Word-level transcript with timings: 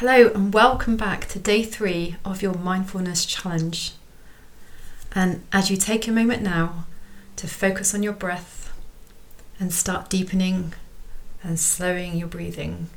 Hello, 0.00 0.28
and 0.34 0.52
welcome 0.52 0.98
back 0.98 1.26
to 1.28 1.38
day 1.38 1.62
three 1.62 2.16
of 2.22 2.42
your 2.42 2.52
mindfulness 2.52 3.24
challenge. 3.24 3.92
And 5.14 5.42
as 5.54 5.70
you 5.70 5.78
take 5.78 6.06
a 6.06 6.12
moment 6.12 6.42
now 6.42 6.84
to 7.36 7.48
focus 7.48 7.94
on 7.94 8.02
your 8.02 8.12
breath 8.12 8.70
and 9.58 9.72
start 9.72 10.10
deepening 10.10 10.74
and 11.42 11.58
slowing 11.58 12.14
your 12.18 12.28
breathing, 12.28 12.90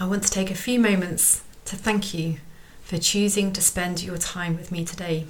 I 0.00 0.06
want 0.06 0.22
to 0.22 0.30
take 0.30 0.50
a 0.50 0.54
few 0.54 0.80
moments 0.80 1.42
to 1.66 1.76
thank 1.76 2.14
you 2.14 2.38
for 2.82 2.96
choosing 2.96 3.52
to 3.52 3.60
spend 3.60 4.02
your 4.02 4.16
time 4.16 4.56
with 4.56 4.72
me 4.72 4.86
today, 4.86 5.26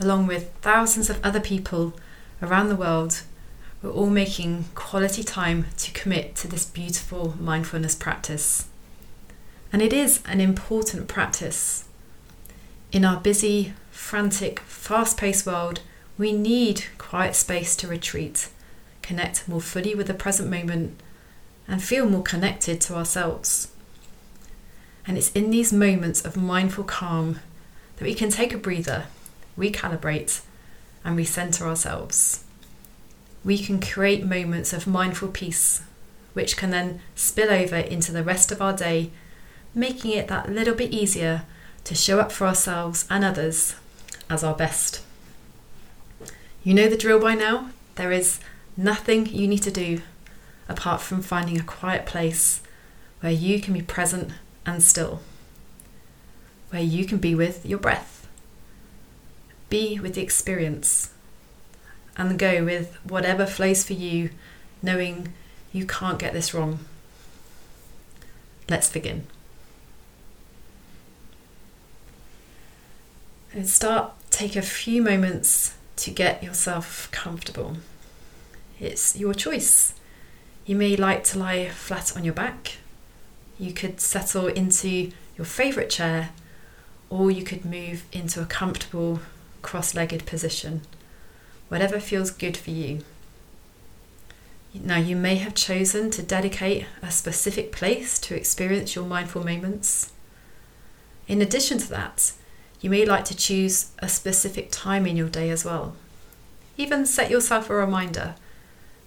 along 0.00 0.26
with 0.26 0.50
thousands 0.62 1.10
of 1.10 1.22
other 1.22 1.40
people 1.40 1.92
around 2.40 2.70
the 2.70 2.74
world. 2.74 3.20
We're 3.82 3.90
all 3.90 4.08
making 4.08 4.64
quality 4.74 5.22
time 5.22 5.66
to 5.76 5.92
commit 5.92 6.36
to 6.36 6.48
this 6.48 6.64
beautiful 6.64 7.34
mindfulness 7.38 7.94
practice. 7.94 8.64
And 9.74 9.82
it 9.82 9.92
is 9.92 10.22
an 10.24 10.40
important 10.40 11.08
practice. 11.08 11.88
In 12.92 13.04
our 13.04 13.16
busy, 13.16 13.72
frantic, 13.90 14.60
fast 14.60 15.18
paced 15.18 15.46
world, 15.46 15.80
we 16.16 16.32
need 16.32 16.84
quiet 16.96 17.34
space 17.34 17.74
to 17.78 17.88
retreat, 17.88 18.50
connect 19.02 19.48
more 19.48 19.60
fully 19.60 19.96
with 19.96 20.06
the 20.06 20.14
present 20.14 20.48
moment, 20.48 21.00
and 21.66 21.82
feel 21.82 22.08
more 22.08 22.22
connected 22.22 22.80
to 22.82 22.94
ourselves. 22.94 23.72
And 25.08 25.18
it's 25.18 25.32
in 25.32 25.50
these 25.50 25.72
moments 25.72 26.24
of 26.24 26.36
mindful 26.36 26.84
calm 26.84 27.40
that 27.96 28.04
we 28.04 28.14
can 28.14 28.30
take 28.30 28.54
a 28.54 28.58
breather, 28.58 29.06
recalibrate, 29.58 30.42
and 31.04 31.18
recenter 31.18 31.62
ourselves. 31.62 32.44
We 33.44 33.58
can 33.58 33.80
create 33.80 34.24
moments 34.24 34.72
of 34.72 34.86
mindful 34.86 35.30
peace, 35.30 35.82
which 36.32 36.56
can 36.56 36.70
then 36.70 37.00
spill 37.16 37.50
over 37.50 37.78
into 37.78 38.12
the 38.12 38.22
rest 38.22 38.52
of 38.52 38.62
our 38.62 38.72
day 38.72 39.10
making 39.74 40.12
it 40.12 40.28
that 40.28 40.50
little 40.50 40.74
bit 40.74 40.92
easier 40.92 41.42
to 41.84 41.94
show 41.94 42.20
up 42.20 42.32
for 42.32 42.46
ourselves 42.46 43.06
and 43.10 43.24
others 43.24 43.74
as 44.30 44.44
our 44.44 44.54
best. 44.54 45.02
You 46.62 46.74
know 46.74 46.88
the 46.88 46.96
drill 46.96 47.20
by 47.20 47.34
now. 47.34 47.70
There 47.96 48.12
is 48.12 48.40
nothing 48.76 49.26
you 49.26 49.46
need 49.46 49.62
to 49.64 49.70
do 49.70 50.00
apart 50.68 51.00
from 51.00 51.22
finding 51.22 51.58
a 51.58 51.64
quiet 51.64 52.06
place 52.06 52.62
where 53.20 53.32
you 53.32 53.60
can 53.60 53.74
be 53.74 53.82
present 53.82 54.32
and 54.64 54.82
still, 54.82 55.20
where 56.70 56.82
you 56.82 57.04
can 57.04 57.18
be 57.18 57.34
with 57.34 57.64
your 57.66 57.78
breath, 57.78 58.26
be 59.68 59.98
with 60.00 60.14
the 60.14 60.22
experience, 60.22 61.12
and 62.16 62.38
go 62.38 62.64
with 62.64 62.96
whatever 63.04 63.44
flows 63.44 63.84
for 63.84 63.92
you, 63.92 64.30
knowing 64.82 65.32
you 65.72 65.86
can't 65.86 66.18
get 66.18 66.32
this 66.32 66.54
wrong. 66.54 66.78
Let's 68.68 68.90
begin. 68.90 69.26
And 73.54 73.68
start, 73.68 74.12
take 74.30 74.56
a 74.56 74.62
few 74.62 75.00
moments 75.00 75.76
to 75.96 76.10
get 76.10 76.42
yourself 76.42 77.08
comfortable. 77.12 77.76
It's 78.80 79.16
your 79.16 79.32
choice. 79.32 79.94
You 80.66 80.74
may 80.74 80.96
like 80.96 81.22
to 81.24 81.38
lie 81.38 81.68
flat 81.68 82.16
on 82.16 82.24
your 82.24 82.34
back. 82.34 82.78
You 83.56 83.72
could 83.72 84.00
settle 84.00 84.48
into 84.48 85.12
your 85.36 85.44
favourite 85.44 85.88
chair, 85.88 86.30
or 87.08 87.30
you 87.30 87.44
could 87.44 87.64
move 87.64 88.02
into 88.10 88.42
a 88.42 88.46
comfortable 88.46 89.20
cross 89.62 89.94
legged 89.94 90.26
position, 90.26 90.80
whatever 91.68 92.00
feels 92.00 92.32
good 92.32 92.56
for 92.56 92.70
you. 92.70 93.04
Now, 94.74 94.98
you 94.98 95.14
may 95.14 95.36
have 95.36 95.54
chosen 95.54 96.10
to 96.10 96.24
dedicate 96.24 96.86
a 97.00 97.12
specific 97.12 97.70
place 97.70 98.18
to 98.18 98.34
experience 98.34 98.96
your 98.96 99.04
mindful 99.04 99.44
moments. 99.44 100.10
In 101.28 101.40
addition 101.40 101.78
to 101.78 101.88
that, 101.90 102.32
you 102.84 102.90
may 102.90 103.06
like 103.06 103.24
to 103.24 103.34
choose 103.34 103.92
a 104.00 104.08
specific 104.10 104.68
time 104.70 105.06
in 105.06 105.16
your 105.16 105.30
day 105.30 105.48
as 105.48 105.64
well. 105.64 105.96
Even 106.76 107.06
set 107.06 107.30
yourself 107.30 107.70
a 107.70 107.74
reminder 107.74 108.34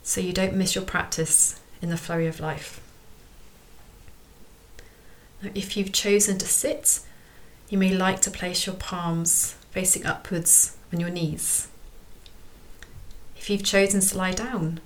so 0.02 0.19
you 0.19 0.34
don't 0.34 0.56
miss 0.56 0.74
your 0.74 0.84
practice 0.84 1.59
in 1.79 1.91
the 1.91 1.96
flurry 1.96 2.25
of 2.25 2.40
life. 2.40 2.81
Now, 5.44 5.52
if 5.53 5.78
you've 5.78 5.91
chosen 5.91 6.40
to 6.40 6.47
sit, 6.47 7.02
you 7.69 7.78
may 7.78 7.94
like 7.94 8.19
to 8.22 8.31
place 8.31 8.66
your 8.66 8.74
palms 8.74 9.53
facing 9.69 10.07
upwards 10.07 10.75
on 10.91 11.00
your 11.00 11.12
knees. 11.12 11.68
If 13.35 13.47
you've 13.47 13.63
chosen 13.63 14.02
to 14.02 14.18
lie 14.18 14.34
down, 14.34 14.79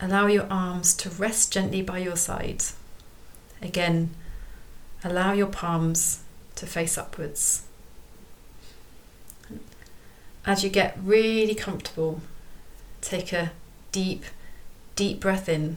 allow 0.00 0.26
your 0.26 0.50
arms 0.50 0.94
to 0.94 1.10
rest 1.10 1.52
gently 1.52 1.82
by 1.82 1.98
your 1.98 2.16
side. 2.16 2.64
Again, 3.60 4.14
allow 5.04 5.34
your 5.34 5.48
palms 5.48 6.22
to 6.54 6.64
face 6.64 6.96
upwards. 6.96 7.64
As 10.44 10.64
you 10.64 10.70
get 10.70 10.98
really 11.02 11.54
comfortable, 11.54 12.20
take 13.00 13.32
a 13.32 13.52
deep, 13.92 14.24
deep 14.96 15.20
breath 15.20 15.48
in 15.48 15.76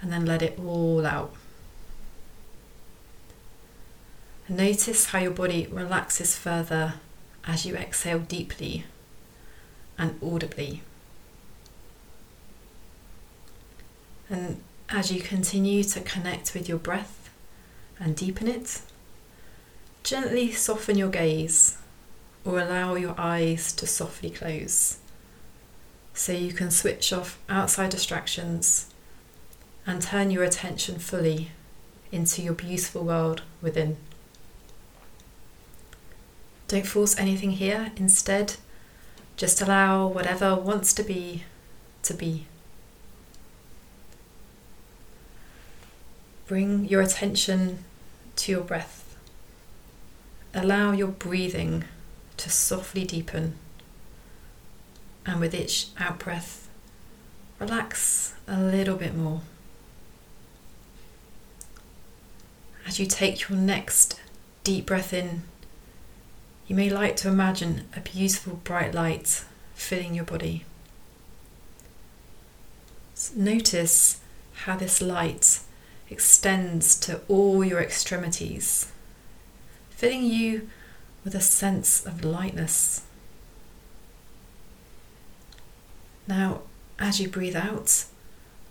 and 0.00 0.10
then 0.10 0.24
let 0.24 0.42
it 0.42 0.58
all 0.58 1.04
out. 1.04 1.34
Notice 4.48 5.06
how 5.06 5.18
your 5.18 5.32
body 5.32 5.66
relaxes 5.70 6.36
further 6.36 6.94
as 7.46 7.66
you 7.66 7.74
exhale 7.74 8.20
deeply 8.20 8.84
and 9.98 10.18
audibly. 10.22 10.82
And 14.30 14.62
as 14.88 15.12
you 15.12 15.20
continue 15.20 15.82
to 15.84 16.00
connect 16.00 16.54
with 16.54 16.68
your 16.68 16.78
breath 16.78 17.28
and 17.98 18.16
deepen 18.16 18.46
it, 18.48 18.80
gently 20.04 20.52
soften 20.52 20.96
your 20.96 21.10
gaze 21.10 21.76
or 22.46 22.60
allow 22.60 22.94
your 22.94 23.14
eyes 23.18 23.72
to 23.72 23.86
softly 23.86 24.30
close 24.30 24.98
so 26.14 26.32
you 26.32 26.52
can 26.52 26.70
switch 26.70 27.12
off 27.12 27.38
outside 27.48 27.90
distractions 27.90 28.86
and 29.86 30.00
turn 30.00 30.30
your 30.30 30.44
attention 30.44 30.98
fully 30.98 31.50
into 32.10 32.40
your 32.40 32.54
beautiful 32.54 33.04
world 33.04 33.42
within. 33.60 33.96
Don't 36.68 36.86
force 36.86 37.18
anything 37.18 37.50
here, 37.52 37.92
instead, 37.96 38.54
just 39.36 39.60
allow 39.60 40.06
whatever 40.06 40.54
wants 40.54 40.94
to 40.94 41.02
be 41.02 41.44
to 42.02 42.14
be. 42.14 42.46
Bring 46.46 46.86
your 46.86 47.02
attention 47.02 47.84
to 48.36 48.52
your 48.52 48.62
breath. 48.62 49.16
Allow 50.54 50.92
your 50.92 51.08
breathing 51.08 51.84
to 52.36 52.50
softly 52.50 53.04
deepen. 53.04 53.54
And 55.24 55.40
with 55.40 55.54
each 55.54 55.88
out 55.98 56.18
breath, 56.18 56.68
relax 57.58 58.34
a 58.46 58.60
little 58.60 58.96
bit 58.96 59.14
more. 59.14 59.42
As 62.86 63.00
you 63.00 63.06
take 63.06 63.48
your 63.48 63.58
next 63.58 64.20
deep 64.62 64.86
breath 64.86 65.12
in, 65.12 65.42
you 66.68 66.76
may 66.76 66.88
like 66.88 67.16
to 67.16 67.28
imagine 67.28 67.88
a 67.96 68.00
beautiful 68.00 68.60
bright 68.62 68.94
light 68.94 69.44
filling 69.74 70.14
your 70.14 70.24
body. 70.24 70.64
Notice 73.34 74.20
how 74.54 74.76
this 74.76 75.00
light 75.02 75.60
extends 76.10 76.98
to 77.00 77.20
all 77.28 77.64
your 77.64 77.80
extremities, 77.80 78.92
filling 79.90 80.24
you 80.24 80.68
with 81.26 81.34
a 81.34 81.40
sense 81.40 82.06
of 82.06 82.24
lightness. 82.24 83.02
Now, 86.28 86.60
as 87.00 87.20
you 87.20 87.28
breathe 87.28 87.56
out, 87.56 88.04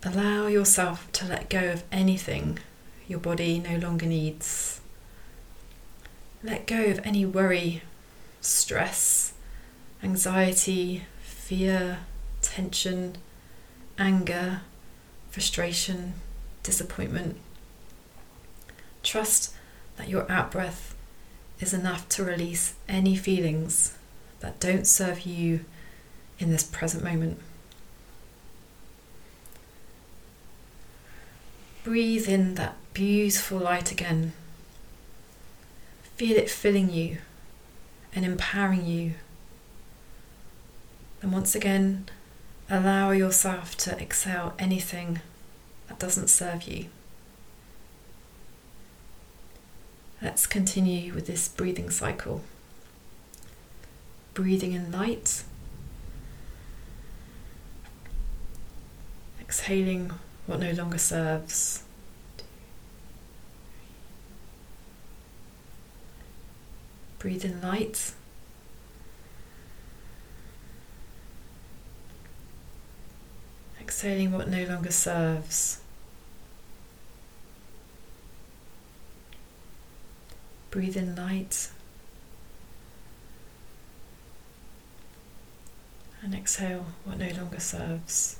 allow 0.06 0.48
yourself 0.48 1.12
to 1.12 1.26
let 1.26 1.50
go 1.50 1.72
of 1.72 1.84
anything 1.92 2.60
your 3.10 3.20
body 3.20 3.60
no 3.60 3.75
longer 3.75 4.06
needs. 4.06 4.80
Let 6.42 6.66
go 6.66 6.86
of 6.86 7.02
any 7.04 7.25
worry, 7.25 7.81
stress, 8.40 9.34
anxiety, 10.01 11.04
fear, 11.24 12.00
tension, 12.42 13.18
anger, 13.98 14.62
frustration, 15.30 16.13
disappointment. 16.63 17.36
Trust 19.04 19.54
that 19.98 20.08
your 20.08 20.31
out 20.31 20.51
breath 20.51 20.94
is 21.60 21.74
enough 21.74 22.07
to 22.10 22.24
release 22.24 22.75
any 22.88 23.16
feelings 23.16 23.98
that 24.40 24.60
don't 24.60 24.86
serve 24.86 25.22
you 25.22 25.66
in 26.40 26.52
this 26.52 26.63
present 26.63 27.04
moment. 27.04 27.40
Breathe 31.84 32.28
in 32.28 32.56
that 32.56 32.75
beautiful 32.94 33.60
light 33.60 33.92
again. 33.92 34.34
Feel 36.16 36.38
it 36.38 36.50
filling 36.50 36.90
you 36.90 37.19
and 38.13 38.25
empowering 38.25 38.86
you. 38.86 39.13
And 41.22 41.31
once 41.31 41.56
again, 41.56 42.06
allow 42.69 43.12
yourself 43.12 43.75
to 43.78 44.00
exhale 44.01 44.54
anything 44.58 45.22
that 45.88 46.00
doesn't 46.00 46.30
serve 46.30 46.63
you. 46.63 46.86
Let's 50.21 50.47
continue 50.47 51.13
with 51.13 51.27
this 51.27 51.47
breathing 51.47 51.89
cycle. 51.89 52.41
Breathing 54.33 54.73
in 54.73 54.91
light, 54.91 55.44
exhaling 59.39 60.12
what 60.45 60.59
no 60.59 60.71
longer 60.71 60.97
serves. 60.97 61.83
Breathe 67.19 67.45
in 67.45 67.62
light. 67.62 68.13
Exhaling 73.79 74.31
what 74.31 74.50
no 74.50 74.63
longer 74.65 74.91
serves. 74.91 75.79
Breathe 80.75 80.98
in 80.98 81.16
light. 81.16 81.69
And 86.22 86.36
exhale 86.36 86.88
what 87.06 87.18
no 87.18 87.30
longer 87.30 87.62
serves. 87.62 88.39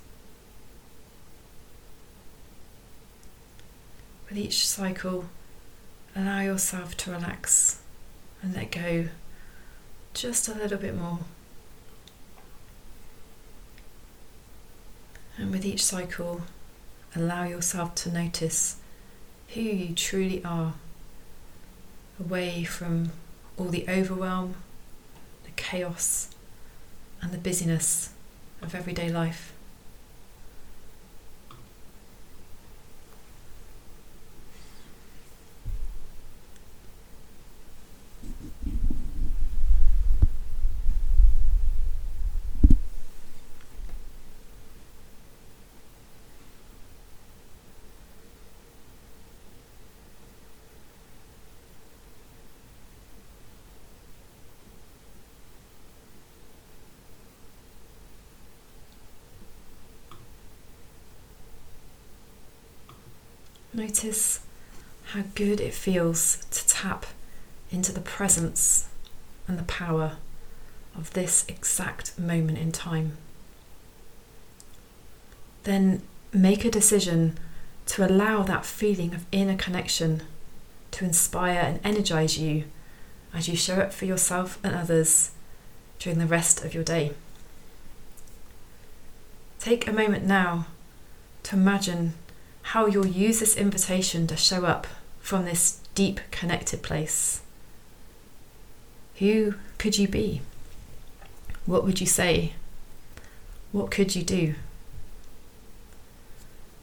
With 4.28 4.38
each 4.38 4.68
cycle, 4.68 5.30
allow 6.14 6.42
yourself 6.42 6.98
to 6.98 7.12
relax 7.12 7.80
and 8.42 8.54
let 8.54 8.70
go 8.70 9.08
just 10.14 10.50
a 10.50 10.56
little 10.56 10.78
bit 10.78 10.98
more. 10.98 11.20
And 15.38 15.52
with 15.52 15.64
each 15.64 15.86
cycle, 15.86 16.42
allow 17.16 17.46
yourself 17.46 17.96
to 17.96 18.12
notice 18.12 18.76
who 19.54 19.62
you 19.62 19.96
truly 19.96 20.44
are 20.44 20.74
away 22.20 22.64
from 22.64 23.12
all 23.58 23.68
the 23.68 23.86
overwhelm, 23.88 24.56
the 25.44 25.52
chaos, 25.56 26.30
and 27.22 27.32
the 27.32 27.38
busyness 27.38 28.12
of 28.62 28.76
everyday 28.76 29.10
life. 29.10 29.55
Notice 63.76 64.40
how 65.08 65.24
good 65.36 65.60
it 65.60 65.74
feels 65.74 66.46
to 66.50 66.66
tap 66.66 67.06
into 67.70 67.92
the 67.92 68.00
presence 68.00 68.88
and 69.50 69.60
the 69.60 69.64
power 69.64 70.14
of 70.98 71.12
this 71.12 71.44
exact 71.50 72.18
moment 72.18 72.58
in 72.58 72.72
time. 72.72 73.18
Then 75.64 76.04
make 76.32 76.64
a 76.64 76.72
decision 76.72 77.38
to 77.88 78.08
allow 78.08 78.44
that 78.44 78.66
feeling 78.66 79.14
of 79.14 79.26
inner 79.34 79.58
connection 79.58 80.24
to 80.92 81.04
inspire 81.04 81.60
and 81.60 81.82
energize 81.84 82.38
you 82.38 82.64
as 83.34 83.50
you 83.50 83.58
show 83.58 83.82
up 83.82 83.92
for 83.92 84.06
yourself 84.06 84.58
and 84.64 84.74
others 84.74 85.32
during 86.00 86.18
the 86.18 86.26
rest 86.26 86.64
of 86.64 86.74
your 86.74 86.86
day. 86.86 87.12
Take 89.60 89.86
a 89.86 89.92
moment 89.92 90.24
now 90.24 90.68
to 91.44 91.58
imagine 91.58 92.14
how 92.70 92.88
you'll 92.88 93.06
use 93.06 93.40
this 93.40 93.56
invitation 93.56 94.26
to 94.26 94.36
show 94.36 94.66
up 94.66 94.88
from 95.20 95.46
this 95.46 95.82
deep 95.94 96.20
connected 96.32 96.82
place. 96.82 97.42
Who 99.20 99.54
could 99.78 100.00
you 100.00 100.08
be? 100.08 100.42
What 101.68 101.84
would 101.84 102.02
you 102.02 102.08
say? 102.08 102.54
What 103.72 103.92
could 103.92 104.16
you 104.16 104.24
do? 104.24 104.56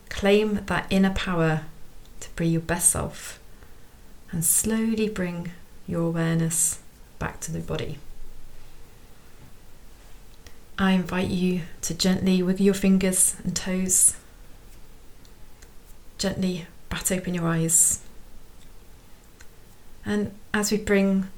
Claim 0.09 0.61
that 0.67 0.87
inner 0.89 1.13
power 1.15 1.63
to 2.21 2.29
be 2.37 2.47
your 2.47 2.61
best 2.61 2.91
self 2.91 3.41
and 4.31 4.45
slowly 4.45 5.09
bring 5.09 5.51
your 5.89 6.03
awareness 6.03 6.79
back 7.19 7.41
to 7.41 7.51
the 7.51 7.59
body. 7.59 7.99
I 10.79 10.93
invite 10.93 11.31
you 11.31 11.63
to 11.83 11.93
gently 11.93 12.41
wiggle 12.41 12.67
your 12.67 12.75
fingers 12.75 13.35
and 13.43 13.57
toes 13.57 14.15
gently 16.19 16.67
bat 16.89 17.11
open 17.13 17.35
your 17.35 17.47
eyes. 17.47 18.01
And 20.05 20.33
as 20.53 20.71
we 20.71 20.79
bring 20.79 21.29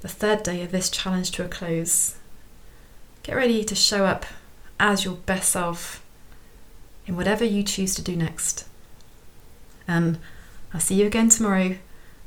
the 0.00 0.08
third 0.08 0.42
day 0.42 0.62
of 0.62 0.72
this 0.72 0.90
challenge 0.90 1.30
to 1.32 1.44
a 1.44 1.48
close, 1.48 2.16
get 3.22 3.36
ready 3.36 3.64
to 3.64 3.74
show 3.74 4.04
up 4.04 4.26
as 4.80 5.04
your 5.04 5.14
best 5.14 5.50
self 5.50 6.04
in 7.06 7.16
whatever 7.16 7.44
you 7.44 7.62
choose 7.62 7.94
to 7.94 8.02
do 8.02 8.16
next. 8.16 8.66
And 9.86 10.18
I'll 10.72 10.80
see 10.80 10.96
you 10.96 11.06
again 11.06 11.28
tomorrow 11.28 11.76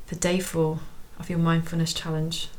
for 0.06 0.16
day 0.16 0.40
four 0.40 0.80
of 1.20 1.30
your 1.30 1.40
mindfulness 1.40 1.94
challenge. 1.94 2.50